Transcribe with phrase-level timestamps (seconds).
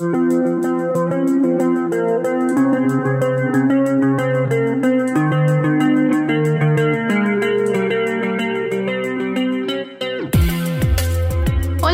[0.00, 0.08] Hola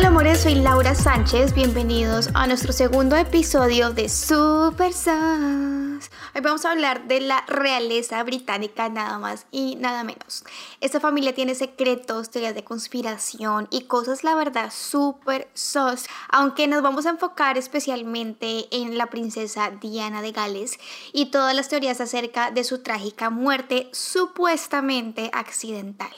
[0.07, 5.68] amores, soy Laura Sánchez, bienvenidos a nuestro segundo episodio de Super Sass.
[6.39, 10.45] Hoy vamos a hablar de la realeza británica nada más y nada menos.
[10.79, 16.81] Esta familia tiene secretos, teorías de conspiración y cosas la verdad súper sos, aunque nos
[16.81, 20.79] vamos a enfocar especialmente en la princesa Diana de Gales
[21.11, 26.15] y todas las teorías acerca de su trágica muerte supuestamente accidental.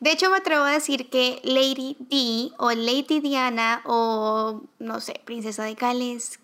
[0.00, 5.20] De hecho, me atrevo a decir que Lady Di o Lady Diana o, no sé,
[5.24, 6.40] Princesa de Gales,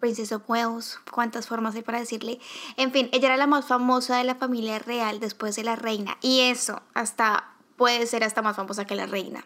[0.00, 2.38] Princesa Wales, cuántas formas hay para decirle.
[2.76, 6.16] En fin, ella era la más famosa de la familia real después de la reina.
[6.20, 9.44] Y eso hasta puede ser hasta más famosa que la reina.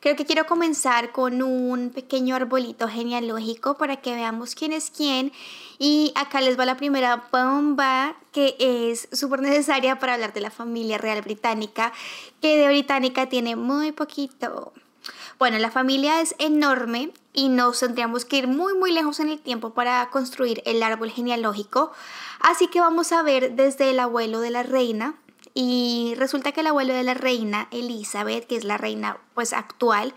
[0.00, 5.30] Creo que quiero comenzar con un pequeño arbolito genealógico para que veamos quién es quién.
[5.78, 10.50] Y acá les va la primera bomba que es súper necesaria para hablar de la
[10.50, 11.92] familia real británica,
[12.40, 14.72] que de británica tiene muy poquito.
[15.38, 19.40] Bueno, la familia es enorme y nos tendríamos que ir muy muy lejos en el
[19.40, 21.92] tiempo para construir el árbol genealógico.
[22.40, 25.14] Así que vamos a ver desde el abuelo de la reina,
[25.54, 30.14] y resulta que el abuelo de la reina Elizabeth, que es la reina pues actual,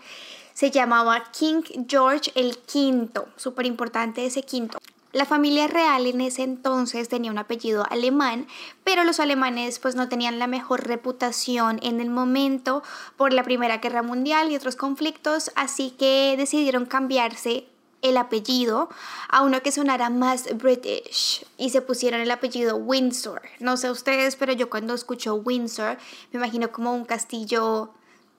[0.52, 4.78] se llamaba King George el V, súper importante ese quinto.
[5.14, 8.48] La familia real en ese entonces tenía un apellido alemán,
[8.82, 12.82] pero los alemanes pues no tenían la mejor reputación en el momento
[13.16, 17.68] por la Primera Guerra Mundial y otros conflictos, así que decidieron cambiarse
[18.02, 18.88] el apellido
[19.28, 23.42] a uno que sonara más British y se pusieron el apellido Windsor.
[23.60, 25.96] No sé ustedes, pero yo cuando escucho Windsor
[26.32, 27.94] me imagino como un castillo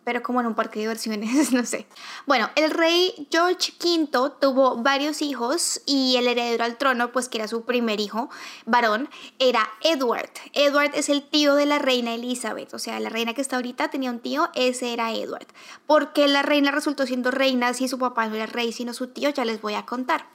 [0.06, 1.88] pero como en un parque de diversiones, no sé.
[2.25, 7.39] Bueno, el rey George V tuvo varios hijos y el heredero al trono, pues que
[7.39, 8.30] era su primer hijo,
[8.66, 10.30] varón, era Edward.
[10.53, 13.89] Edward es el tío de la reina Elizabeth, o sea, la reina que está ahorita
[13.89, 15.48] tenía un tío, ese era Edward.
[15.88, 19.08] ¿Por qué la reina resultó siendo reina si su papá no era rey, sino su
[19.08, 19.30] tío?
[19.32, 20.27] Ya les voy a contar.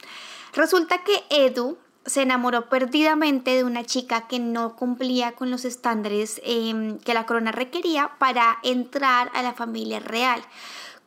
[0.53, 6.41] Resulta que Edu se enamoró perdidamente de una chica que no cumplía con los estándares
[6.43, 10.41] em, que la corona requería para entrar a la familia real.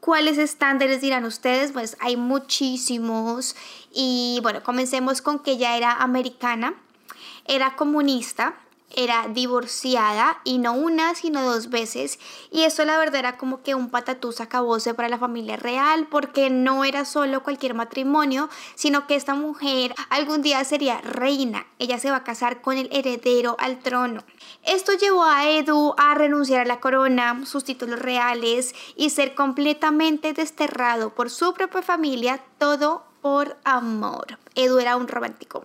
[0.01, 1.73] ¿Cuáles estándares dirán ustedes?
[1.73, 3.57] Pues hay muchísimos
[3.93, 6.75] y bueno, comencemos con que ella era americana,
[7.47, 8.55] era comunista,
[8.97, 12.19] era divorciada y no una, sino dos veces.
[12.51, 16.51] Y eso la verdad era como que un patatús acabose para la familia real, porque
[16.51, 21.67] no era solo cualquier matrimonio, sino que esta mujer algún día sería reina.
[21.79, 24.25] Ella se va a casar con el heredero al trono.
[24.63, 30.33] Esto llevó a Edu a renunciar a la corona, sus títulos reales y ser completamente
[30.33, 34.39] desterrado por su propia familia, todo por amor.
[34.55, 35.65] Edu era un romántico.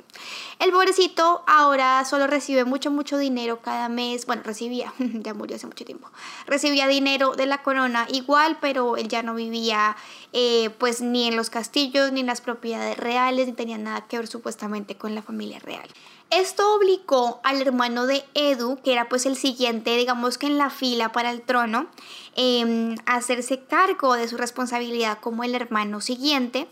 [0.60, 4.26] El pobrecito ahora solo recibe mucho, mucho dinero cada mes.
[4.26, 6.10] Bueno, recibía, ya murió hace mucho tiempo.
[6.48, 9.96] Recibía dinero de la corona igual, pero él ya no vivía
[10.34, 14.18] eh, pues ni en los castillos, ni en las propiedades reales, ni tenía nada que
[14.18, 15.88] ver supuestamente con la familia real.
[16.30, 20.70] Esto obligó al hermano de Edu, que era pues el siguiente, digamos que en la
[20.70, 21.88] fila para el trono,
[22.36, 26.68] em, a hacerse cargo de su responsabilidad como el hermano siguiente.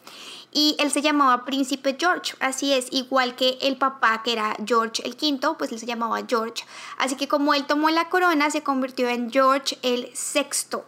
[0.51, 5.03] Y él se llamaba Príncipe George, así es, igual que el papá que era George
[5.05, 6.65] el quinto, pues él se llamaba George.
[6.97, 10.85] Así que como él tomó la corona, se convirtió en George el sexto.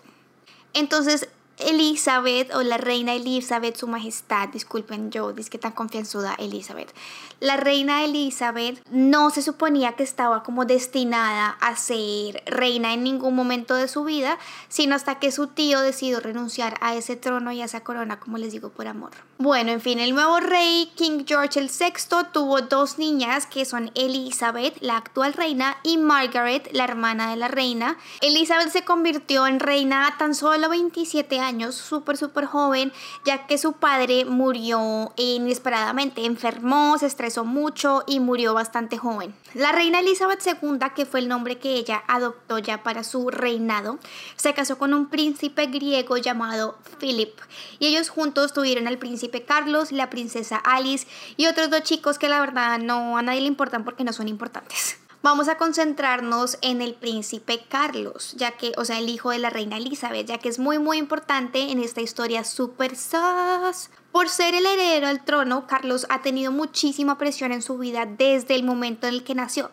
[0.74, 1.28] Entonces
[1.59, 6.94] Elizabeth o la reina Elizabeth, su majestad, disculpen yo, es que tan confianzuda Elizabeth.
[7.42, 13.36] La reina Elizabeth no se suponía que estaba como destinada a ser reina en ningún
[13.36, 14.38] momento de su vida,
[14.69, 18.38] sino hasta que su tío decidió renunciar a ese trono y a esa corona, como
[18.38, 19.12] les digo, por amor.
[19.38, 24.78] Bueno, en fin, el nuevo rey King George VI tuvo dos niñas que son Elizabeth,
[24.81, 27.98] la actual reina, y Margaret, la hermana de la reina.
[28.22, 32.94] Elizabeth se convirtió en reina a tan solo 27 años años, súper, súper joven,
[33.26, 39.36] ya que su padre murió inesperadamente, enfermó, se estresó mucho y murió bastante joven.
[39.54, 44.00] La reina Elizabeth II, que fue el nombre que ella adoptó ya para su reinado,
[44.36, 47.38] se casó con un príncipe griego llamado Philip
[47.80, 52.30] y ellos juntos tuvieron al príncipe Carlos, la princesa Alice y otros dos chicos que
[52.30, 56.81] la verdad no a nadie le importan porque no son importantes vamos a concentrarnos en
[56.81, 60.50] el príncipe Carlos, ya que, o sea, el hijo de la reina Elizabeth, ya que
[60.50, 63.89] es muy muy importante en esta historia super sas.
[64.12, 68.56] Por ser el heredero al trono, Carlos ha tenido muchísima presión en su vida desde
[68.56, 69.71] el momento en el que nació.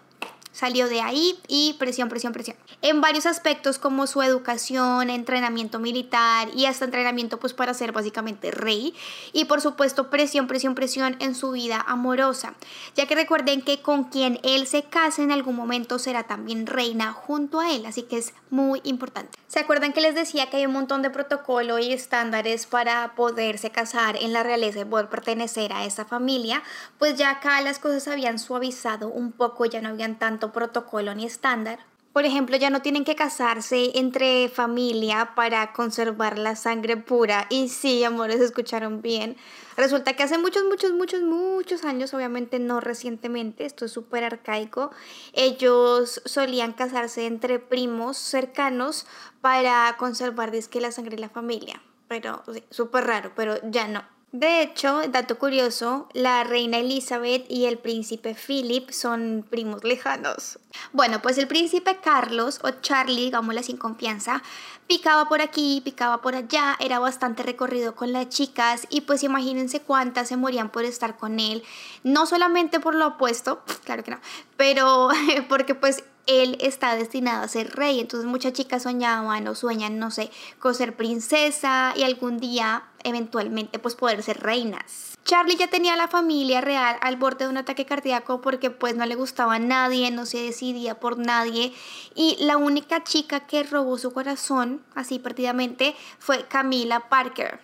[0.56, 2.56] Salió de ahí y presión, presión, presión.
[2.80, 8.50] En varios aspectos como su educación, entrenamiento militar y hasta entrenamiento pues para ser básicamente
[8.50, 8.94] rey.
[9.34, 12.54] Y por supuesto presión, presión, presión en su vida amorosa.
[12.94, 17.12] Ya que recuerden que con quien él se case en algún momento será también reina
[17.12, 17.84] junto a él.
[17.84, 19.38] Así que es muy importante.
[19.48, 23.70] ¿Se acuerdan que les decía que hay un montón de protocolo y estándares para poderse
[23.70, 26.62] casar en la realeza y poder pertenecer a esa familia?
[26.98, 31.26] Pues ya acá las cosas habían suavizado un poco, ya no habían tanto protocolo ni
[31.26, 31.78] estándar.
[32.16, 37.46] Por ejemplo, ya no tienen que casarse entre familia para conservar la sangre pura.
[37.50, 39.36] Y sí, amores, escucharon bien.
[39.76, 44.92] Resulta que hace muchos, muchos, muchos, muchos años, obviamente no recientemente, esto es súper arcaico,
[45.34, 49.06] ellos solían casarse entre primos cercanos
[49.42, 51.82] para conservar, la sangre de la familia.
[52.08, 54.15] Pero, súper raro, pero ya no.
[54.32, 60.58] De hecho, dato curioso, la reina Elizabeth y el príncipe Philip son primos lejanos.
[60.92, 64.42] Bueno, pues el príncipe Carlos, o Charlie, digámosle sin confianza,
[64.88, 69.80] picaba por aquí, picaba por allá, era bastante recorrido con las chicas y pues imagínense
[69.80, 71.62] cuántas se morían por estar con él,
[72.02, 74.20] no solamente por lo opuesto, claro que no,
[74.56, 75.08] pero
[75.48, 78.00] porque pues él está destinado a ser rey.
[78.00, 83.78] Entonces muchas chicas soñaban o sueñan, no sé, con ser princesa y algún día eventualmente
[83.78, 85.16] pues poder ser reinas.
[85.24, 89.06] Charlie ya tenía la familia real al borde de un ataque cardíaco porque pues no
[89.06, 91.72] le gustaba a nadie, no se decidía por nadie
[92.14, 97.60] y la única chica que robó su corazón así perdidamente fue Camila Parker.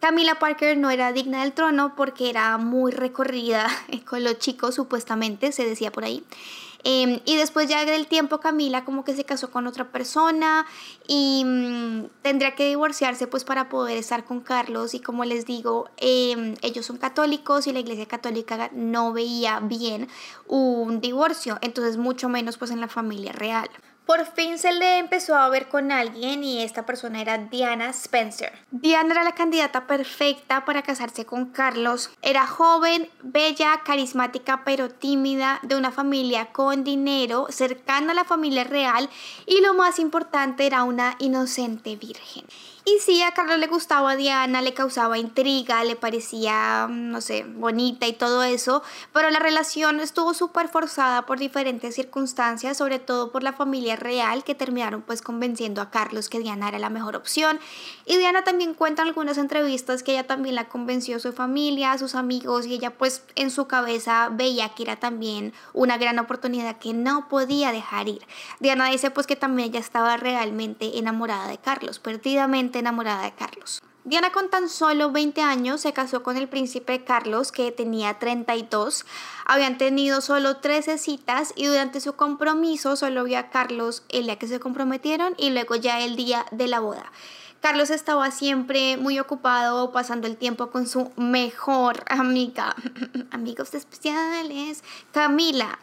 [0.00, 3.66] Camila Parker no era digna del trono porque era muy recorrida
[4.06, 6.24] con los chicos supuestamente, se decía por ahí.
[6.84, 10.64] Em, y después ya del tiempo Camila como que se casó con otra persona
[11.08, 15.90] y mm, tendría que divorciarse pues para poder estar con Carlos y como les digo,
[15.96, 20.08] em, ellos son católicos y la iglesia católica no veía bien
[20.46, 23.68] un divorcio, entonces mucho menos pues en la familia real.
[24.08, 28.54] Por fin se le empezó a ver con alguien y esta persona era Diana Spencer.
[28.70, 32.08] Diana era la candidata perfecta para casarse con Carlos.
[32.22, 38.64] Era joven, bella, carismática pero tímida, de una familia con dinero, cercana a la familia
[38.64, 39.10] real
[39.44, 42.46] y lo más importante era una inocente virgen.
[42.88, 48.06] Y sí, a Carlos le gustaba Diana, le causaba intriga, le parecía, no sé, bonita
[48.06, 48.82] y todo eso,
[49.12, 54.42] pero la relación estuvo súper forzada por diferentes circunstancias, sobre todo por la familia real,
[54.42, 57.60] que terminaron pues convenciendo a Carlos que Diana era la mejor opción.
[58.06, 61.92] Y Diana también cuenta en algunas entrevistas que ella también la convenció a su familia,
[61.92, 66.18] a sus amigos, y ella pues en su cabeza veía que era también una gran
[66.18, 68.26] oportunidad que no podía dejar ir.
[68.60, 73.80] Diana dice pues que también ella estaba realmente enamorada de Carlos, perdidamente enamorada de Carlos.
[74.08, 79.04] Diana con tan solo 20 años se casó con el príncipe Carlos que tenía 32.
[79.44, 84.38] Habían tenido solo 13 citas y durante su compromiso solo vio a Carlos el día
[84.38, 87.12] que se comprometieron y luego ya el día de la boda.
[87.60, 92.76] Carlos estaba siempre muy ocupado pasando el tiempo con su mejor amiga,
[93.30, 95.78] amigos especiales, Camila.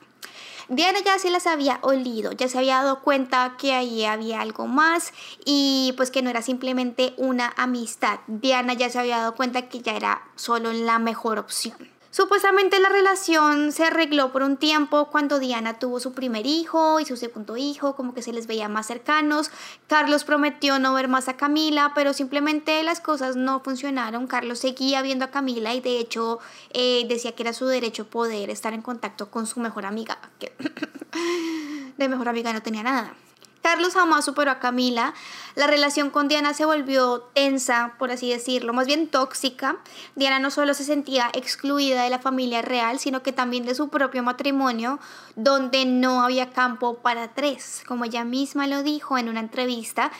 [0.67, 4.65] Diana ya se las había olido, ya se había dado cuenta que ahí había algo
[4.67, 5.13] más
[5.45, 8.19] y pues que no era simplemente una amistad.
[8.27, 11.94] Diana ya se había dado cuenta que ya era solo la mejor opción.
[12.15, 17.06] Supuestamente la relación se arregló por un tiempo cuando Diana tuvo su primer hijo y
[17.06, 19.51] su segundo hijo, como que se les veía más cercanos.
[19.88, 24.27] Carlos prometió no ver más a Camila, pero simplemente las cosas no funcionaron.
[24.27, 26.39] Carlos seguía viendo a Camila y de hecho
[26.71, 30.53] eh, decía que era su derecho poder estar en contacto con su mejor amiga, que
[31.98, 33.13] de mejor amiga no tenía nada.
[33.65, 35.15] Carlos jamás superó a Camila.
[35.55, 39.77] La relación con Diana se volvió tensa, por así decirlo, más bien tóxica.
[40.13, 43.89] Diana no solo se sentía excluida de la familia real, sino que también de su
[43.89, 45.00] propio matrimonio,
[45.36, 50.12] donde no había campo para tres, como ella misma lo dijo en una entrevista.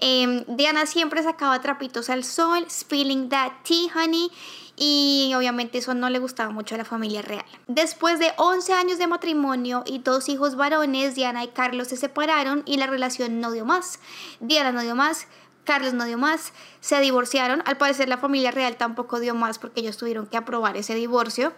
[0.00, 4.30] Em, Diana siempre sacaba trapitos al sol, spilling that tea, honey
[4.76, 7.44] y obviamente eso no le gustaba mucho a la familia real.
[7.66, 12.62] Después de 11 años de matrimonio y dos hijos varones, Diana y Carlos se separaron
[12.66, 13.98] y la relación no dio más.
[14.40, 15.26] Diana no dio más.
[15.66, 17.60] Carlos no dio más, se divorciaron.
[17.66, 21.52] Al parecer la familia real tampoco dio más porque ellos tuvieron que aprobar ese divorcio.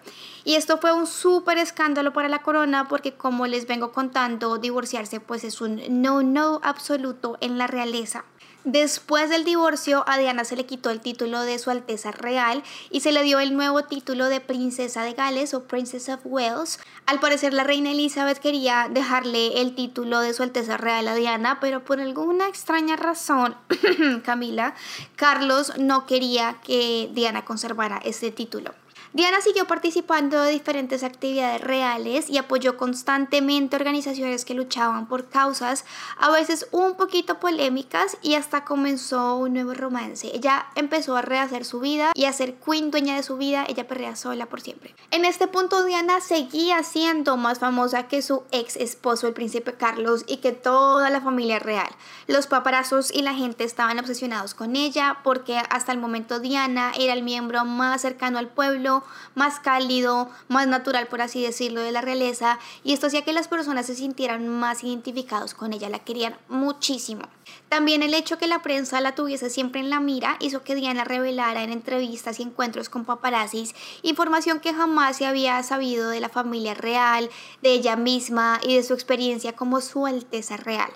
[0.45, 5.21] Y esto fue un súper escándalo para la corona porque como les vengo contando, divorciarse
[5.21, 8.25] pues es un no no absoluto en la realeza.
[8.65, 13.01] Después del divorcio, a Diana se le quitó el título de Su Alteza Real y
[13.01, 16.81] se le dio el nuevo título de Princesa de Gales o Princess of Wales.
[17.07, 21.61] Al parecer, la reina Elizabeth quería dejarle el título de Su Alteza Real a Diana,
[21.61, 23.57] pero por alguna extraña razón,
[24.25, 24.75] Camila,
[25.15, 28.75] Carlos no quería que Diana conservara ese título.
[29.15, 35.87] Diana siguió participando de diferentes actividades reales y apoyó constantemente organizaciones que luchaban por causas,
[36.19, 40.31] a veces un poquito polémicas, y hasta comenzó un nuevo romance.
[40.35, 43.89] Ella empezó a rehacer su vida y a ser queen dueña de su vida, ella
[43.89, 44.95] perrea sola por siempre.
[45.11, 50.25] En este punto Diana seguía siendo más famosa que su ex esposo, el príncipe Carlos,
[50.27, 51.89] y que toda la familia real.
[52.27, 57.15] Los paparazos y la gente estaban obsesionados con ella porque hasta el momento Diana era
[57.15, 58.98] el miembro más cercano al pueblo,
[59.35, 63.49] más cálido, más natural, por así decirlo, de la realeza, y esto hacía que las
[63.49, 67.23] personas se sintieran más identificados con ella, la querían muchísimo.
[67.69, 71.05] También el hecho que la prensa la tuviese siempre en la mira hizo que Diana
[71.05, 76.29] revelara en entrevistas y encuentros con paparazzis información que jamás se había sabido de la
[76.29, 77.31] familia real,
[77.63, 80.91] de ella misma y de su experiencia como su Alteza Real.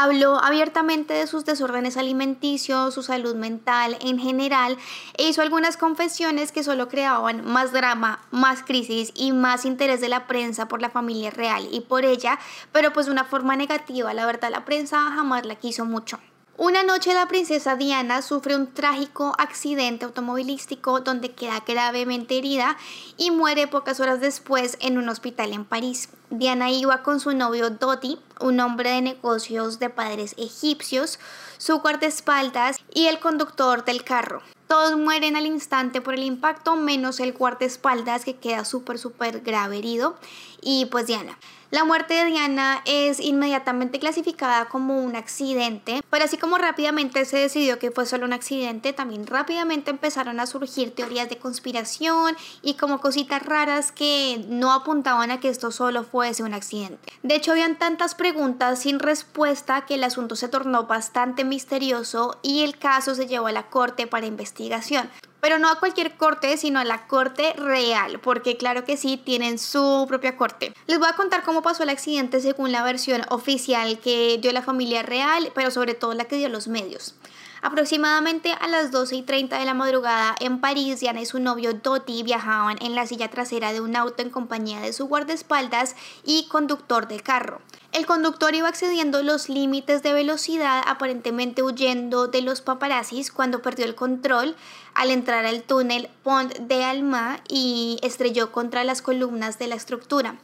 [0.00, 4.78] Habló abiertamente de sus desórdenes alimenticios, su salud mental en general
[5.16, 10.08] e hizo algunas confesiones que solo creaban más drama, más crisis y más interés de
[10.08, 12.38] la prensa por la familia real y por ella,
[12.70, 14.14] pero pues de una forma negativa.
[14.14, 16.20] La verdad, la prensa jamás la quiso mucho.
[16.56, 22.76] Una noche la princesa Diana sufre un trágico accidente automovilístico donde queda gravemente herida
[23.16, 26.08] y muere pocas horas después en un hospital en París.
[26.30, 31.18] Diana iba con su novio Doti, un hombre de negocios de padres egipcios,
[31.56, 34.42] su guardaespaldas y el conductor del carro.
[34.66, 39.78] Todos mueren al instante por el impacto, menos el guardaespaldas que queda súper, súper grave
[39.78, 40.16] herido.
[40.60, 41.38] Y pues Diana.
[41.70, 47.36] La muerte de Diana es inmediatamente clasificada como un accidente, pero así como rápidamente se
[47.36, 52.74] decidió que fue solo un accidente, también rápidamente empezaron a surgir teorías de conspiración y
[52.74, 57.12] como cositas raras que no apuntaban a que esto solo fuese un accidente.
[57.22, 62.64] De hecho, habían tantas preguntas sin respuesta que el asunto se tornó bastante misterioso y
[62.64, 65.08] el caso se llevó a la corte para investigación.
[65.40, 69.60] Pero no a cualquier corte, sino a la corte real, porque claro que sí, tienen
[69.60, 70.74] su propia corte.
[70.88, 74.62] Les voy a contar cómo pasó el accidente según la versión oficial que dio la
[74.62, 77.14] familia real, pero sobre todo la que dio los medios.
[77.60, 81.74] Aproximadamente a las 12 y 30 de la madrugada en París, Diana y su novio
[81.74, 86.46] Doti viajaban en la silla trasera de un auto en compañía de su guardaespaldas y
[86.48, 87.60] conductor del carro.
[87.90, 93.86] El conductor iba excediendo los límites de velocidad, aparentemente huyendo de los paparazzis cuando perdió
[93.86, 94.54] el control
[94.94, 100.36] al entrar al túnel Pont de Alma y estrelló contra las columnas de la estructura.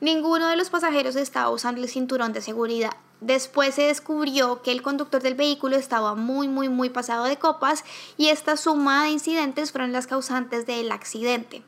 [0.00, 2.92] Ninguno de los pasajeros estaba usando el cinturón de seguridad.
[3.20, 7.84] Después se descubrió que el conductor del vehículo estaba muy, muy, muy pasado de copas
[8.16, 11.62] y esta suma de incidentes fueron las causantes del accidente.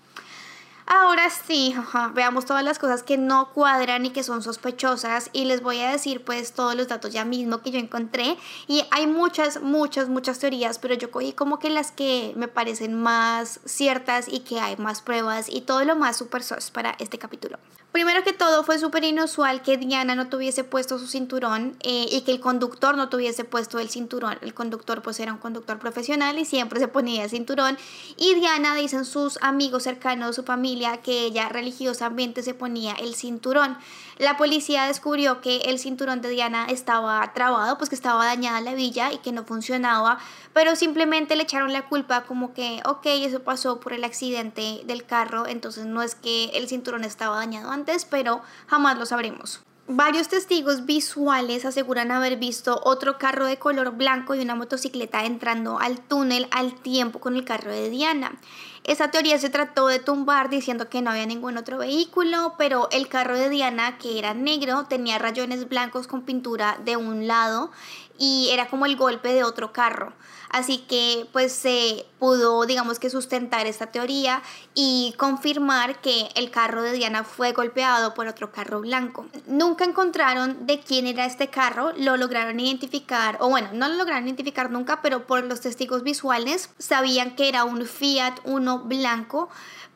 [0.86, 1.74] Ahora sí,
[2.14, 5.90] veamos todas las cosas que no cuadran y que son sospechosas y les voy a
[5.90, 8.36] decir pues todos los datos ya mismo que yo encontré
[8.66, 12.94] y hay muchas, muchas, muchas teorías, pero yo cogí como que las que me parecen
[12.94, 17.18] más ciertas y que hay más pruebas y todo lo más super sos para este
[17.18, 17.58] capítulo.
[17.92, 22.22] Primero que todo, fue súper inusual que Diana no tuviese puesto su cinturón eh, y
[22.22, 24.38] que el conductor no tuviese puesto el cinturón.
[24.40, 27.76] El conductor pues era un conductor profesional y siempre se ponía el cinturón.
[28.16, 30.71] Y Diana, dicen sus amigos cercanos, su familia,
[31.02, 33.76] que ella religiosamente se ponía el cinturón.
[34.18, 38.74] La policía descubrió que el cinturón de Diana estaba trabado, pues que estaba dañada la
[38.74, 40.18] villa y que no funcionaba,
[40.52, 45.04] pero simplemente le echaron la culpa como que, ok, eso pasó por el accidente del
[45.04, 49.60] carro, entonces no es que el cinturón estaba dañado antes pero jamás lo sabremos.
[49.88, 55.80] Varios testigos visuales aseguran haber visto otro carro de color blanco y una motocicleta entrando
[55.80, 58.38] al túnel al tiempo con el carro de Diana.
[58.84, 63.08] Esa teoría se trató de tumbar diciendo que no había ningún otro vehículo, pero el
[63.08, 67.72] carro de Diana, que era negro, tenía rayones blancos con pintura de un lado
[68.18, 70.12] y era como el golpe de otro carro.
[70.52, 74.42] Así que pues se pudo, digamos que sustentar esta teoría
[74.74, 79.26] y confirmar que el carro de Diana fue golpeado por otro carro blanco.
[79.46, 84.24] Nunca encontraron de quién era este carro, lo lograron identificar, o bueno, no lo lograron
[84.24, 89.48] identificar nunca, pero por los testigos visuales sabían que era un Fiat Uno blanco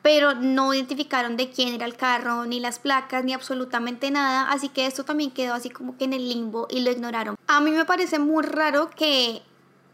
[0.07, 4.69] pero no identificaron de quién era el carro, ni las placas, ni absolutamente nada, así
[4.69, 7.35] que esto también quedó así como que en el limbo y lo ignoraron.
[7.49, 9.43] A mí me parece muy raro que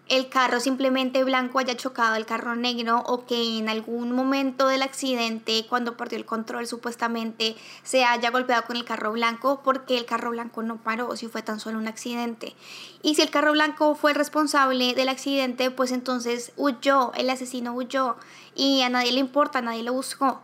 [0.09, 4.83] el carro simplemente blanco haya chocado el carro negro o que en algún momento del
[4.83, 10.05] accidente, cuando perdió el control supuestamente, se haya golpeado con el carro blanco porque el
[10.05, 12.55] carro blanco no paró si fue tan solo un accidente.
[13.03, 18.17] Y si el carro blanco fue responsable del accidente, pues entonces huyó, el asesino huyó
[18.55, 20.43] y a nadie le importa, nadie lo buscó.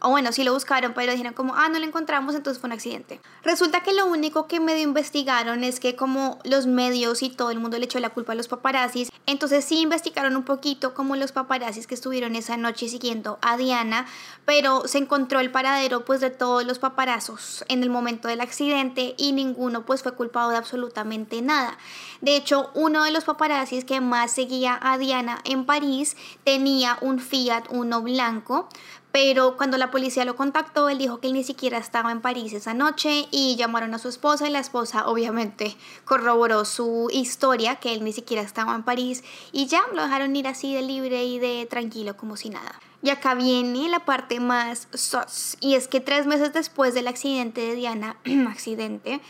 [0.00, 2.72] O bueno, sí lo buscaron, pero dijeron como, ah, no lo encontramos, entonces fue un
[2.72, 3.20] accidente.
[3.44, 7.60] Resulta que lo único que medio investigaron es que como los medios y todo el
[7.60, 11.32] mundo le echó la culpa a los paparazzis, entonces sí investigaron un poquito como los
[11.32, 14.06] paparazzis que estuvieron esa noche siguiendo a Diana,
[14.44, 19.14] pero se encontró el paradero pues de todos los paparazos en el momento del accidente
[19.18, 21.78] y ninguno pues fue culpado de absolutamente nada.
[22.20, 27.18] De hecho, uno de los paparazzis que más seguía a Diana en París tenía un
[27.18, 28.68] Fiat Uno blanco,
[29.12, 32.52] pero cuando la policía lo contactó, él dijo que él ni siquiera estaba en París
[32.52, 37.92] esa noche y llamaron a su esposa y la esposa obviamente corroboró su historia, que
[37.92, 41.38] él ni siquiera estaba en París y ya lo dejaron ir así de libre y
[41.38, 42.78] de tranquilo como si nada.
[43.02, 47.62] Y acá viene la parte más sos, y es que tres meses después del accidente
[47.62, 48.16] de Diana,
[48.48, 49.20] accidente,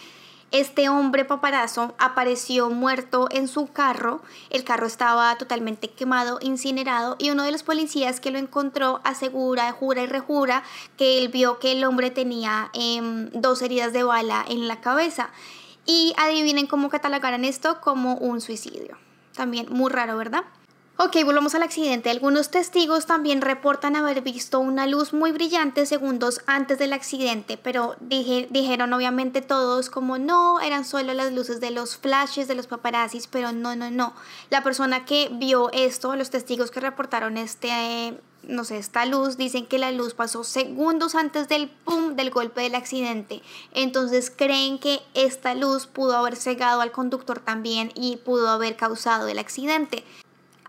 [0.52, 4.21] este hombre paparazo apareció muerto en su carro.
[4.50, 9.71] El carro estaba totalmente quemado, incinerado y uno de los policías que lo encontró asegura,
[9.71, 10.64] jura y rejura
[10.97, 15.30] que él vio que el hombre tenía em, dos heridas de bala en la cabeza.
[15.87, 18.99] Y adivinen cómo catalogaron esto como un suicidio.
[19.35, 20.45] También muy raro, ¿verdad?
[21.02, 22.11] Ok, volvamos al accidente.
[22.11, 27.97] Algunos testigos también reportan haber visto una luz muy brillante segundos antes del accidente, pero
[28.00, 33.28] dijeron obviamente todos como no, eran solo las luces de los flashes de los paparazzis,
[33.28, 34.12] pero no, no, no.
[34.50, 39.64] La persona que vio esto, los testigos que reportaron este, no sé, esta luz, dicen
[39.64, 43.40] que la luz pasó segundos antes del pum del golpe del accidente.
[43.73, 49.28] Entonces creen que esta luz pudo haber cegado al conductor también y pudo haber causado
[49.28, 50.04] el accidente.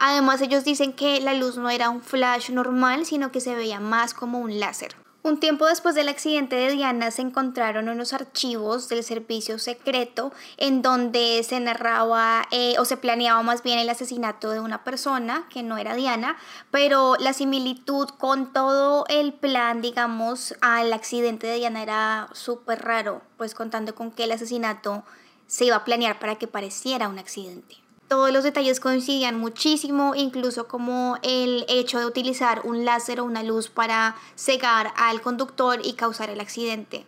[0.03, 3.79] Además, ellos dicen que la luz no era un flash normal, sino que se veía
[3.79, 4.95] más como un láser.
[5.21, 10.81] Un tiempo después del accidente de Diana se encontraron unos archivos del servicio secreto en
[10.81, 15.61] donde se narraba eh, o se planeaba más bien el asesinato de una persona que
[15.61, 16.35] no era Diana,
[16.71, 23.21] pero la similitud con todo el plan, digamos, al accidente de Diana era súper raro,
[23.37, 25.03] pues contando con que el asesinato
[25.45, 27.80] se iba a planear para que pareciera un accidente
[28.11, 33.41] todos los detalles coincidían muchísimo, incluso como el hecho de utilizar un láser o una
[33.41, 37.05] luz para cegar al conductor y causar el accidente.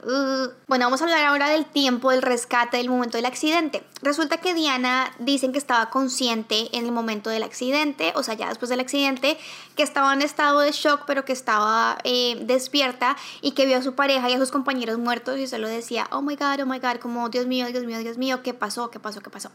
[0.65, 3.83] Bueno, vamos a hablar ahora del tiempo del rescate del momento del accidente.
[4.01, 8.47] Resulta que Diana dicen que estaba consciente en el momento del accidente, o sea, ya
[8.47, 9.37] después del accidente,
[9.75, 13.81] que estaba en estado de shock, pero que estaba eh, despierta y que vio a
[13.81, 16.79] su pareja y a sus compañeros muertos y solo decía, oh my god, oh my
[16.79, 18.89] god, como Dios mío, Dios mío, Dios mío, ¿qué pasó?
[18.89, 19.19] ¿Qué pasó?
[19.19, 19.51] ¿Qué pasó?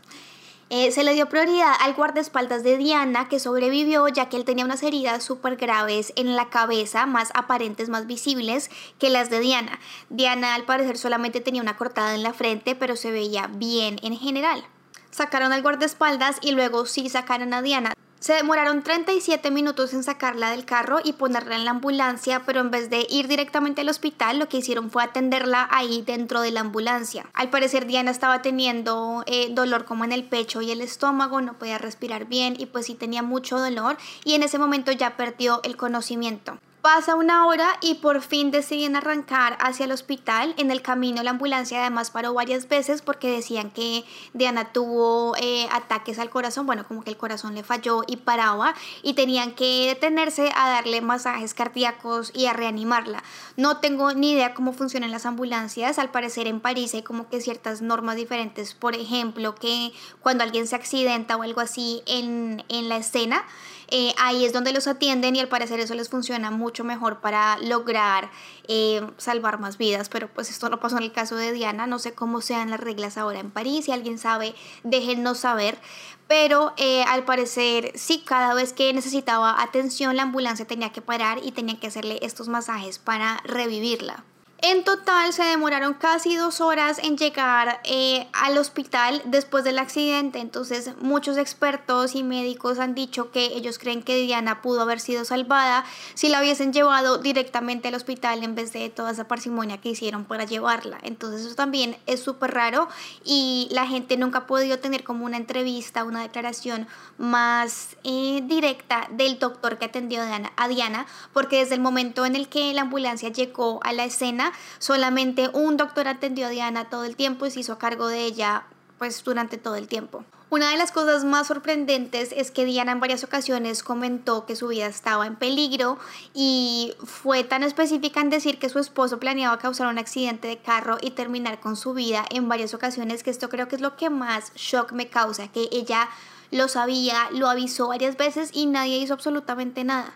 [0.70, 4.66] Eh, se le dio prioridad al guardaespaldas de Diana, que sobrevivió ya que él tenía
[4.66, 9.80] unas heridas súper graves en la cabeza, más aparentes, más visibles que las de Diana.
[10.10, 14.18] Diana al parecer solamente tenía una cortada en la frente, pero se veía bien en
[14.18, 14.62] general.
[15.10, 17.94] Sacaron al guardaespaldas y luego sí sacaron a Diana.
[18.20, 22.72] Se demoraron 37 minutos en sacarla del carro y ponerla en la ambulancia, pero en
[22.72, 26.60] vez de ir directamente al hospital, lo que hicieron fue atenderla ahí dentro de la
[26.60, 27.26] ambulancia.
[27.32, 31.58] Al parecer Diana estaba teniendo eh, dolor como en el pecho y el estómago, no
[31.58, 35.60] podía respirar bien y pues sí tenía mucho dolor y en ese momento ya perdió
[35.62, 36.58] el conocimiento.
[36.90, 40.54] Pasa una hora y por fin deciden arrancar hacia el hospital.
[40.56, 45.68] En el camino la ambulancia además paró varias veces porque decían que Diana tuvo eh,
[45.70, 49.88] ataques al corazón, bueno, como que el corazón le falló y paraba y tenían que
[49.88, 53.22] detenerse a darle masajes cardíacos y a reanimarla.
[53.58, 57.42] No tengo ni idea cómo funcionan las ambulancias, al parecer en París hay como que
[57.42, 62.88] ciertas normas diferentes, por ejemplo, que cuando alguien se accidenta o algo así en, en
[62.88, 63.44] la escena,
[63.90, 67.58] eh, ahí es donde los atienden y al parecer eso les funciona mucho mejor para
[67.58, 68.30] lograr
[68.66, 71.98] eh, salvar más vidas, pero pues esto no pasó en el caso de Diana, no
[71.98, 75.78] sé cómo sean las reglas ahora en París, si alguien sabe, déjennos saber,
[76.26, 81.40] pero eh, al parecer sí, cada vez que necesitaba atención la ambulancia tenía que parar
[81.42, 84.24] y tenía que hacerle estos masajes para revivirla.
[84.60, 90.40] En total se demoraron casi dos horas en llegar eh, al hospital después del accidente,
[90.40, 95.24] entonces muchos expertos y médicos han dicho que ellos creen que Diana pudo haber sido
[95.24, 99.90] salvada si la hubiesen llevado directamente al hospital en vez de toda esa parsimonia que
[99.90, 100.98] hicieron para llevarla.
[101.04, 102.88] Entonces eso también es súper raro
[103.24, 109.06] y la gente nunca ha podido tener como una entrevista, una declaración más eh, directa
[109.12, 110.20] del doctor que atendió
[110.56, 114.47] a Diana, porque desde el momento en el que la ambulancia llegó a la escena,
[114.78, 118.64] solamente un doctor atendió a Diana todo el tiempo y se hizo cargo de ella
[118.98, 120.24] pues durante todo el tiempo.
[120.50, 124.68] Una de las cosas más sorprendentes es que Diana en varias ocasiones comentó que su
[124.68, 125.98] vida estaba en peligro
[126.32, 130.96] y fue tan específica en decir que su esposo planeaba causar un accidente de carro
[131.02, 134.08] y terminar con su vida en varias ocasiones, que esto creo que es lo que
[134.08, 136.08] más shock me causa, que ella
[136.50, 140.14] lo sabía, lo avisó varias veces y nadie hizo absolutamente nada.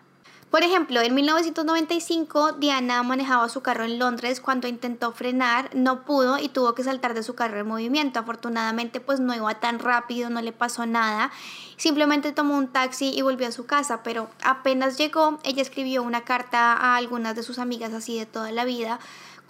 [0.53, 6.37] Por ejemplo, en 1995 Diana manejaba su carro en Londres cuando intentó frenar, no pudo
[6.39, 8.21] y tuvo que saltar de su carro en movimiento.
[8.21, 11.33] Afortunadamente pues no iba tan rápido, no le pasó nada.
[11.79, 16.25] Simplemente tomó un taxi y volvió a su casa, pero apenas llegó, ella escribió una
[16.25, 19.01] carta a algunas de sus amigas así de toda la vida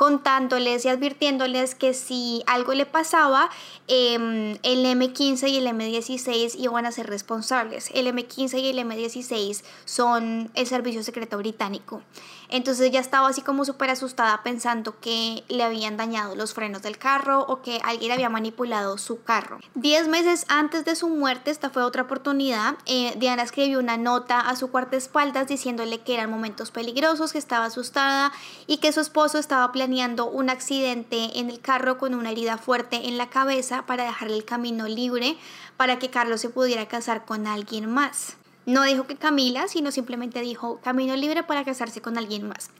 [0.02, 3.50] contándoles y advirtiéndoles que si algo le pasaba,
[3.86, 7.88] em, el M15 y el M16 iban a ser responsables.
[7.94, 12.02] El M15 y el M16 son el servicio secreto británico.
[12.52, 16.98] Entonces ella estaba así como súper asustada pensando que le habían dañado los frenos del
[16.98, 19.58] carro o que alguien había manipulado su carro.
[19.74, 24.38] Diez meses antes de su muerte, esta fue otra oportunidad, eh, Diana escribió una nota
[24.40, 28.32] a su espaldas diciéndole que eran momentos peligrosos, que estaba asustada
[28.66, 33.08] y que su esposo estaba planeando un accidente en el carro con una herida fuerte
[33.08, 35.38] en la cabeza para dejarle el camino libre
[35.76, 38.36] para que Carlos se pudiera casar con alguien más.
[38.64, 42.70] No dijo que Camila, sino simplemente dijo camino libre para casarse con alguien más.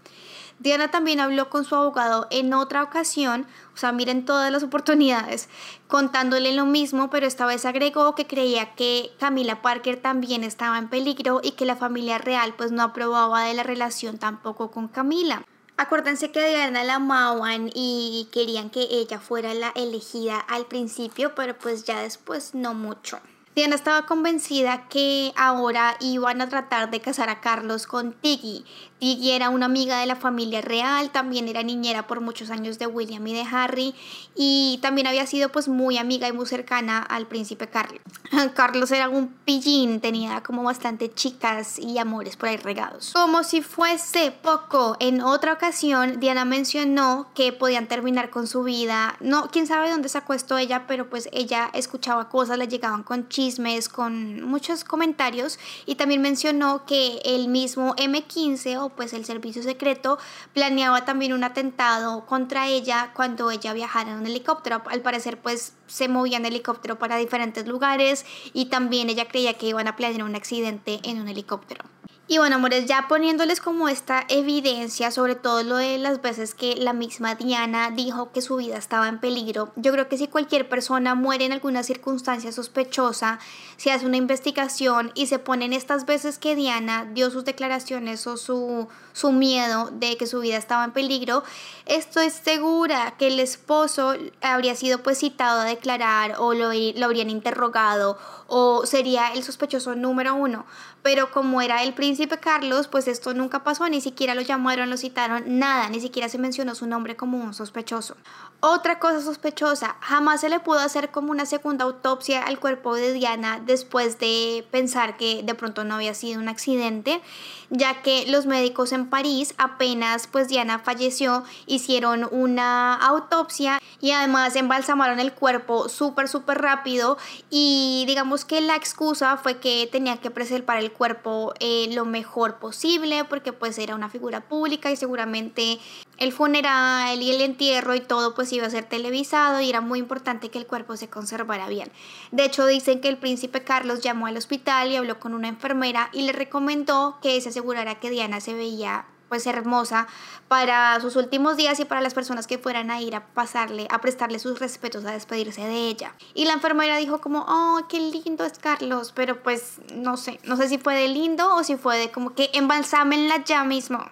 [0.58, 5.48] Diana también habló con su abogado en otra ocasión, o sea, miren todas las oportunidades,
[5.88, 10.88] contándole lo mismo, pero esta vez agregó que creía que Camila Parker también estaba en
[10.88, 15.42] peligro y que la familia real pues no aprobaba de la relación tampoco con Camila.
[15.76, 21.58] Acuérdense que Diana la amaban y querían que ella fuera la elegida al principio, pero
[21.58, 23.18] pues ya después no mucho.
[23.54, 28.64] Diana estaba convencida que ahora iban a tratar de casar a Carlos con Tiggy.
[29.02, 32.86] Tiggy era una amiga de la familia real, también era niñera por muchos años de
[32.86, 33.94] William y de Harry
[34.36, 38.00] y también había sido pues muy amiga y muy cercana al príncipe Carlos.
[38.54, 43.12] Carlos era un pillín, tenía como bastante chicas y amores por ahí regados.
[43.12, 49.16] Como si fuese poco, en otra ocasión Diana mencionó que podían terminar con su vida.
[49.18, 53.28] No, quién sabe dónde sacó esto ella, pero pues ella escuchaba cosas, le llegaban con
[53.28, 53.42] chicas
[53.88, 60.18] con muchos comentarios y también mencionó que el mismo M15 o pues el servicio secreto
[60.52, 64.82] planeaba también un atentado contra ella cuando ella viajara en un helicóptero.
[64.86, 69.66] Al parecer pues se movía en helicóptero para diferentes lugares y también ella creía que
[69.66, 71.84] iban a planear un accidente en un helicóptero.
[72.28, 76.76] Y bueno, amores, ya poniéndoles como esta evidencia, sobre todo lo de las veces que
[76.76, 80.68] la misma Diana dijo que su vida estaba en peligro, yo creo que si cualquier
[80.68, 83.40] persona muere en alguna circunstancia sospechosa,
[83.76, 88.36] se hace una investigación y se ponen estas veces que Diana dio sus declaraciones o
[88.36, 91.42] su, su miedo de que su vida estaba en peligro,
[91.86, 97.30] estoy segura que el esposo habría sido pues citado a declarar o lo, lo habrían
[97.30, 100.64] interrogado o sería el sospechoso número uno.
[101.02, 104.98] Pero como era el príncipe Carlos, pues esto nunca pasó, ni siquiera lo llamaron, lo
[104.98, 108.18] citaron, nada, ni siquiera se mencionó su nombre como un sospechoso.
[108.60, 113.14] Otra cosa sospechosa, jamás se le pudo hacer como una segunda autopsia al cuerpo de
[113.14, 117.22] Diana después de pensar que de pronto no había sido un accidente,
[117.70, 124.54] ya que los médicos en París apenas pues Diana falleció, hicieron una autopsia y además
[124.54, 127.16] embalsamaron el cuerpo súper súper rápido
[127.48, 132.58] y digamos que la excusa fue que tenía que preservar el cuerpo eh, lo mejor
[132.58, 135.78] posible porque pues era una figura pública y seguramente
[136.18, 139.98] el funeral y el entierro y todo pues iba a ser televisado y era muy
[139.98, 141.90] importante que el cuerpo se conservara bien.
[142.30, 146.10] De hecho dicen que el príncipe Carlos llamó al hospital y habló con una enfermera
[146.12, 150.08] y le recomendó que se asegurara que Diana se veía pues hermosa
[150.46, 153.98] para sus últimos días y para las personas que fueran a ir a pasarle, a
[153.98, 156.14] prestarle sus respetos, a despedirse de ella.
[156.34, 160.58] Y la enfermera dijo como, oh, qué lindo es Carlos, pero pues no sé, no
[160.58, 164.04] sé si fue de lindo o si fue de como que embalsámenla ya mismo.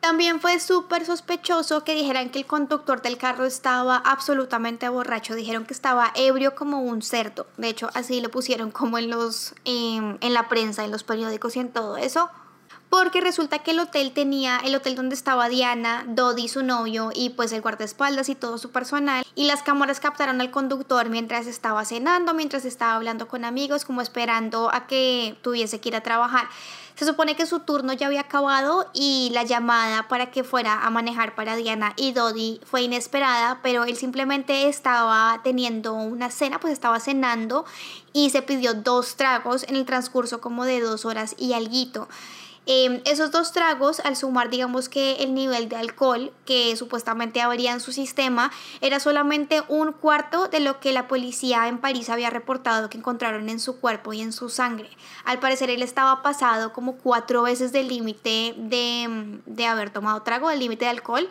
[0.00, 5.34] También fue súper sospechoso que dijeran que el conductor del carro estaba absolutamente borracho.
[5.34, 7.46] Dijeron que estaba ebrio como un cerdo.
[7.56, 11.56] De hecho, así lo pusieron como en, los, em, en la prensa, en los periódicos
[11.56, 12.28] y en todo eso
[12.90, 17.30] porque resulta que el hotel tenía, el hotel donde estaba Diana, Dodi, su novio, y
[17.30, 21.84] pues el guardaespaldas y todo su personal, y las cámaras captaron al conductor mientras estaba
[21.84, 26.48] cenando, mientras estaba hablando con amigos, como esperando a que tuviese que ir a trabajar.
[26.96, 30.90] Se supone que su turno ya había acabado y la llamada para que fuera a
[30.90, 36.74] manejar para Diana y Dodi fue inesperada, pero él simplemente estaba teniendo una cena, pues
[36.74, 37.64] estaba cenando
[38.12, 42.06] y se pidió dos tragos en el transcurso como de dos horas y alguito.
[42.66, 47.72] Em, esos dos tragos, al sumar, digamos que el nivel de alcohol que supuestamente habría
[47.72, 52.30] en su sistema, era solamente un cuarto de lo que la policía en París había
[52.30, 54.90] reportado que encontraron en su cuerpo y en su sangre.
[55.24, 60.50] Al parecer, él estaba pasado como cuatro veces del límite de, de haber tomado trago,
[60.50, 61.28] del límite de alcohol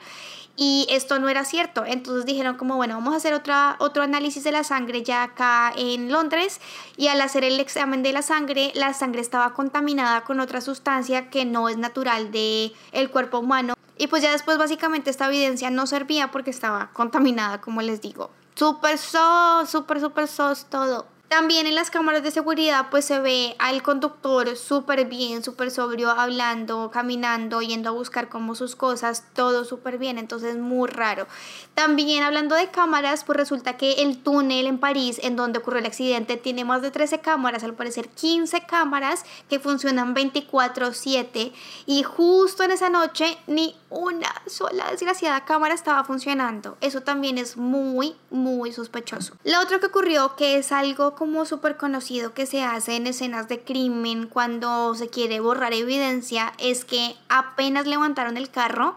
[0.60, 1.86] y esto no era cierto.
[1.86, 5.72] Entonces dijeron como, bueno, vamos a hacer otra, otro análisis de la sangre ya acá
[5.76, 6.60] en Londres
[6.98, 10.90] y al hacer el examen de la sangre, la sangre estaba contaminada con otras sustancias
[11.00, 13.74] evidencia que no es natural de el cuerpo humano.
[13.98, 18.30] Y pues ya después básicamente esta evidencia no servía porque estaba contaminada, como les digo.
[18.56, 21.08] Súper sos, súper, súper sos todo.
[21.30, 26.10] También en las cámaras de seguridad pues se ve al conductor súper bien, súper sobrio,
[26.10, 31.28] hablando, caminando, yendo a buscar como sus cosas, todo súper bien, entonces muy raro.
[31.76, 35.86] También hablando de cámaras, pues resulta que el túnel en París, en donde ocurrió el
[35.86, 41.54] accidente, tiene más de 13 cámaras, al parecer 15 cámaras que funcionan 24/7
[41.86, 46.76] y justo en esa noche ni una sola desgraciada cámara estaba funcionando.
[46.82, 49.36] Eso también es muy, muy sospechoso.
[49.44, 53.50] Lo otro que ocurrió, que es algo como súper conocido que se hace en escenas
[53.50, 58.96] de crimen cuando se quiere borrar evidencia es que apenas levantaron el carro,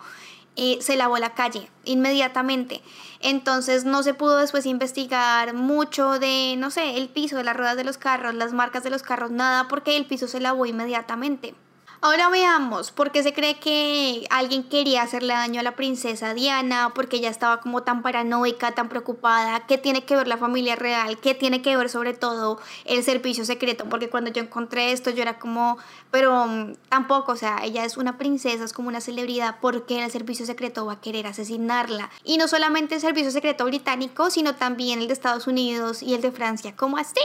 [0.54, 2.80] eh, se lavó la calle inmediatamente.
[3.18, 7.76] Entonces no se pudo después investigar mucho de, no sé, el piso, de las ruedas
[7.76, 11.56] de los carros, las marcas de los carros, nada, porque el piso se lavó inmediatamente.
[12.04, 16.90] Ahora veamos, ¿por qué se cree que alguien quería hacerle daño a la princesa Diana?
[16.96, 19.68] Porque ella estaba como tan paranoica, tan preocupada.
[19.68, 21.20] ¿Qué tiene que ver la familia real?
[21.20, 23.84] ¿Qué tiene que ver sobre todo el servicio secreto?
[23.88, 25.78] Porque cuando yo encontré esto yo era como,
[26.10, 29.60] pero mm, tampoco, o sea, ella es una princesa, es como una celebridad.
[29.60, 32.10] ¿Por qué el servicio secreto va a querer asesinarla?
[32.24, 36.20] Y no solamente el servicio secreto británico, sino también el de Estados Unidos y el
[36.20, 36.74] de Francia.
[36.74, 37.20] ¿Cómo así?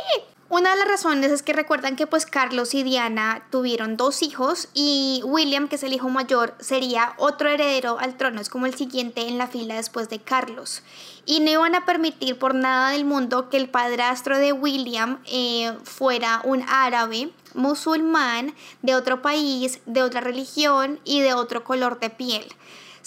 [0.50, 4.70] Una de las razones es que recuerdan que pues Carlos y Diana tuvieron dos hijos
[4.74, 8.74] y William, que es el hijo mayor, sería otro heredero al trono, es como el
[8.74, 10.84] siguiente en la fila después de Carlos.
[11.26, 15.78] Y no iban a permitir por nada del mundo que el padrastro de William eh,
[15.84, 22.10] fuera un árabe musulmán de otro país, de otra religión y de otro color de
[22.10, 22.46] piel.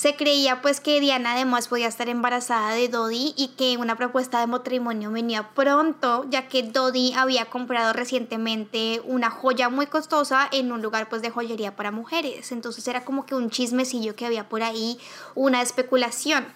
[0.01, 4.41] Se creía pues que Diana además podía estar embarazada de Dodi y que una propuesta
[4.41, 10.73] de matrimonio venía pronto, ya que Dodi había comprado recientemente una joya muy costosa en
[10.73, 12.51] un lugar pues de joyería para mujeres.
[12.51, 14.99] Entonces era como que un chismecillo que había por ahí,
[15.35, 16.47] una especulación.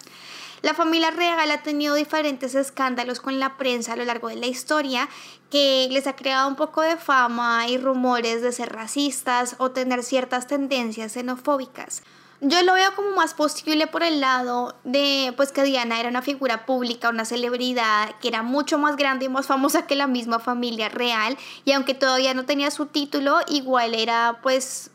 [0.63, 4.47] La familia real ha tenido diferentes escándalos con la prensa a lo largo de la
[4.47, 5.07] historia
[5.51, 10.01] que les ha creado un poco de fama y rumores de ser racistas o tener
[10.01, 12.01] ciertas tendencias xenofóbicas.
[12.47, 16.21] Yo lo veo como más posible por el lado de pues que Diana era una
[16.21, 20.37] figura pública, una celebridad que era mucho más grande y más famosa que la misma
[20.37, 24.91] familia real y aunque todavía no tenía su título, igual era pues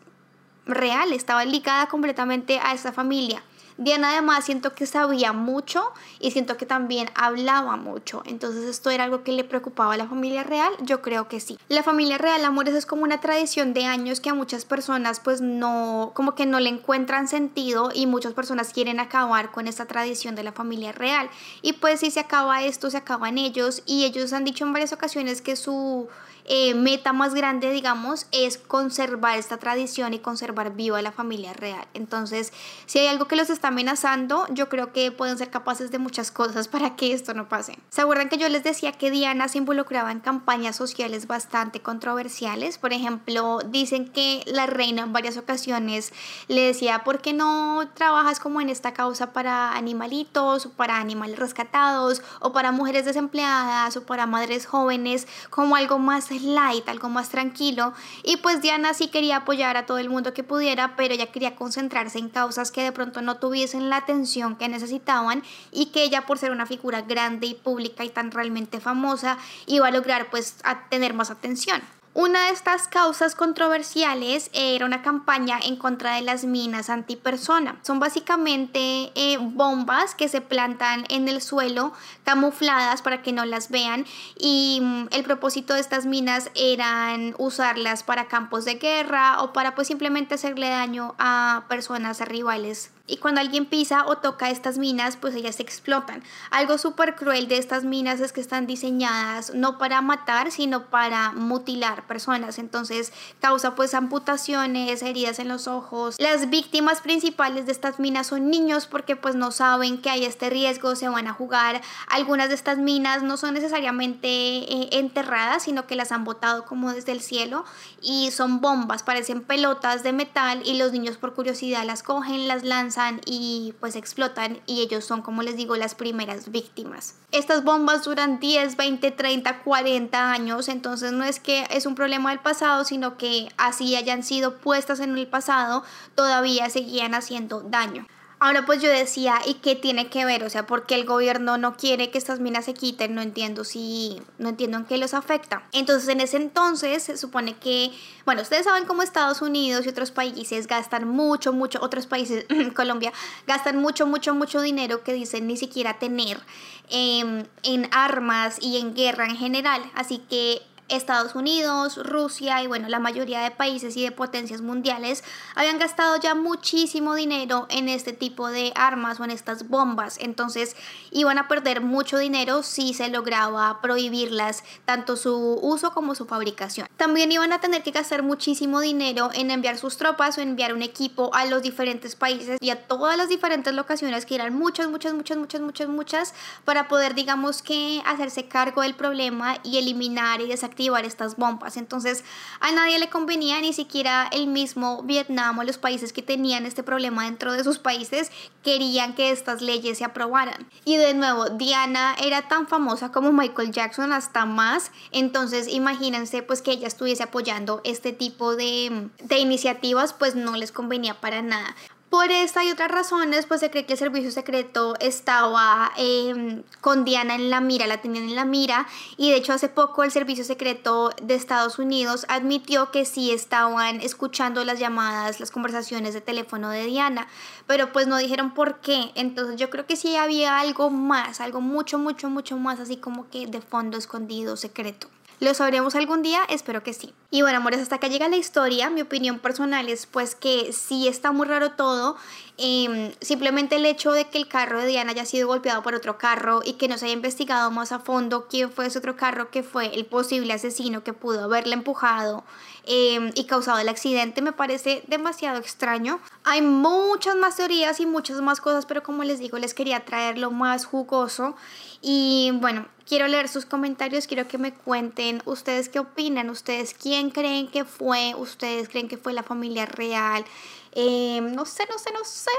[0.64, 3.42] real, estaba ligada completamente a esa familia.
[3.80, 5.82] Diana además siento que sabía mucho
[6.18, 8.22] y siento que también hablaba mucho.
[8.26, 10.70] Entonces esto era algo que le preocupaba a la familia real.
[10.82, 11.58] Yo creo que sí.
[11.68, 15.40] La familia real, amores, es como una tradición de años que a muchas personas pues
[15.40, 20.34] no, como que no le encuentran sentido y muchas personas quieren acabar con esta tradición
[20.34, 21.30] de la familia real.
[21.62, 24.92] Y pues si se acaba esto, se acaban ellos y ellos han dicho en varias
[24.92, 26.06] ocasiones que su
[26.52, 31.86] eh, meta más grande, digamos, es conservar esta tradición y conservar viva la familia real.
[31.94, 32.52] Entonces,
[32.86, 36.32] si hay algo que los está amenazando, yo creo que pueden ser capaces de muchas
[36.32, 37.78] cosas para que esto no pase.
[37.90, 42.78] ¿Se acuerdan que yo les decía que Diana se involucraba en campañas sociales bastante controversiales?
[42.78, 46.12] Por ejemplo, dicen que la reina en varias ocasiones
[46.48, 51.38] le decía, ¿por qué no trabajas como en esta causa para animalitos, o para animales
[51.38, 57.28] rescatados, o para mujeres desempleadas, o para madres jóvenes, como algo más light, algo más
[57.28, 57.92] tranquilo.
[58.22, 61.56] Y pues Diana sí quería apoyar a todo el mundo que pudiera, pero ella quería
[61.56, 66.26] concentrarse en causas que de pronto no tuviesen la atención que necesitaban y que ella
[66.26, 70.56] por ser una figura grande y pública y tan realmente famosa iba a lograr pues
[70.64, 71.82] a tener más atención.
[72.12, 77.78] Una de estas causas controversiales era una campaña en contra de las minas antipersona.
[77.82, 81.92] Son básicamente eh, bombas que se plantan en el suelo,
[82.24, 84.06] camufladas para que no las vean.
[84.36, 89.76] Y mm, el propósito de estas minas eran usarlas para campos de guerra o para
[89.76, 95.16] pues simplemente hacerle daño a personas rivales y cuando alguien pisa o toca estas minas,
[95.16, 96.22] pues ellas se explotan.
[96.52, 101.32] Algo súper cruel de estas minas es que están diseñadas no para matar, sino para
[101.32, 102.58] mutilar personas.
[102.58, 106.16] Entonces causa pues amputaciones, heridas en los ojos.
[106.18, 110.50] Las víctimas principales de estas minas son niños porque pues no saben que hay este
[110.50, 111.80] riesgo, se van a jugar.
[112.08, 116.92] Algunas de estas minas no son necesariamente eh, enterradas, sino que las han botado como
[116.92, 117.64] desde el cielo
[118.02, 122.64] y son bombas, parecen pelotas de metal y los niños por curiosidad las cogen, las
[122.64, 127.14] lanzan y pues explotan y ellos son como les digo las primeras víctimas.
[127.32, 132.30] Estas bombas duran 10, 20, 30, 40 años, entonces no es que es un problema
[132.30, 138.06] del pasado, sino que así hayan sido puestas en el pasado, todavía seguían haciendo daño.
[138.42, 140.44] Ahora pues yo decía, ¿y qué tiene que ver?
[140.44, 143.14] O sea, ¿por qué el gobierno no quiere que estas minas se quiten?
[143.14, 145.62] No entiendo si, no entiendo en qué los afecta.
[145.72, 147.90] Entonces en ese entonces se supone que,
[148.24, 153.12] bueno, ustedes saben cómo Estados Unidos y otros países gastan mucho, mucho, otros países, Colombia,
[153.46, 156.40] gastan mucho, mucho, mucho dinero que dicen ni siquiera tener
[156.88, 159.82] em, en armas y en guerra en general.
[159.94, 165.22] Así que Estados Unidos, Rusia y bueno, la mayoría de países y de potencias mundiales
[165.54, 170.18] habían gastado ya muchísimo dinero en este tipo de armas o en estas bombas.
[170.20, 170.74] Entonces
[171.12, 176.88] iban a perder mucho dinero si se lograba prohibirlas, tanto su uso como su fabricación.
[176.96, 180.82] También iban a tener que gastar muchísimo dinero en enviar sus tropas o enviar un
[180.82, 185.14] equipo a los diferentes países y a todas las diferentes locaciones, que eran muchas, muchas,
[185.14, 190.48] muchas, muchas, muchas, muchas, para poder, digamos que, hacerse cargo del problema y eliminar y
[190.48, 191.76] desactivar estas bombas.
[191.76, 192.24] Entonces
[192.60, 196.82] a nadie le convenía, ni siquiera el mismo Vietnam o los países que tenían este
[196.82, 198.30] problema dentro de sus países
[198.62, 200.66] querían que estas leyes se aprobaran.
[200.84, 204.90] Y de nuevo, Diana era tan famosa como Michael Jackson, hasta más.
[205.12, 210.72] Entonces imagínense pues que ella estuviese apoyando este tipo de, de iniciativas, pues no les
[210.72, 211.74] convenía para nada.
[212.10, 217.04] Por esta y otras razones, pues se cree que el servicio secreto estaba em, con
[217.04, 220.10] Diana en la mira, la tenían en la mira, y de hecho hace poco el
[220.10, 226.20] servicio secreto de Estados Unidos admitió que sí estaban escuchando las llamadas, las conversaciones de
[226.20, 227.28] teléfono de Diana,
[227.68, 231.60] pero pues no dijeron por qué, entonces yo creo que sí había algo más, algo
[231.60, 235.06] mucho, mucho, mucho más, así como que de fondo escondido, secreto.
[235.40, 236.42] ¿Lo sabremos algún día?
[236.50, 237.14] Espero que sí.
[237.30, 238.90] Y bueno, amores, hasta acá llega la historia.
[238.90, 242.16] Mi opinión personal es pues que sí está muy raro todo.
[242.58, 246.18] Em, simplemente el hecho de que el carro de Diana haya sido golpeado por otro
[246.18, 249.50] carro y que no se haya investigado más a fondo quién fue ese otro carro
[249.50, 252.44] que fue el posible asesino que pudo haberle empujado
[252.84, 256.20] em, y causado el accidente me parece demasiado extraño.
[256.44, 260.36] Hay muchas más teorías y muchas más cosas, pero como les digo, les quería traer
[260.36, 261.56] lo más jugoso.
[262.02, 267.30] Y bueno, quiero leer sus comentarios, quiero que me cuenten ustedes qué opinan, ustedes quién
[267.30, 270.44] creen que fue, ustedes creen que fue la familia real.
[270.92, 272.52] Em, no sé, no sé, no sé.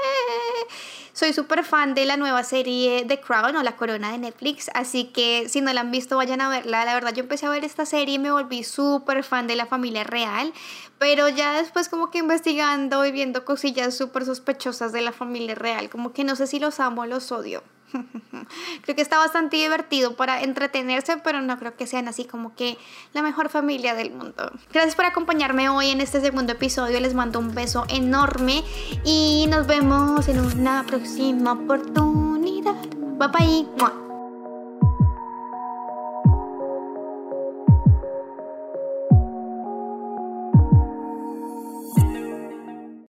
[1.14, 5.04] Soy súper fan de la nueva serie The Crown o La Corona de Netflix, así
[5.06, 6.84] que si no la han visto vayan a verla.
[6.84, 9.64] La verdad yo empecé a ver esta serie y me volví súper fan de la
[9.64, 10.52] familia real,
[10.98, 15.88] pero ya después como que investigando y viendo cosillas súper sospechosas de la familia real,
[15.88, 17.62] como que no sé si los amo o los odio.
[18.82, 22.78] creo que está bastante divertido para entretenerse, pero no creo que sean así como que
[23.12, 24.52] la mejor familia del mundo.
[24.72, 27.00] Gracias por acompañarme hoy en este segundo episodio.
[27.00, 28.62] Les mando un beso enorme
[29.04, 32.76] y nos vemos en una próxima oportunidad.
[33.18, 34.11] Bye bye.